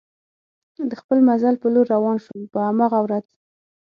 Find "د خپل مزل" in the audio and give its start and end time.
0.89-1.55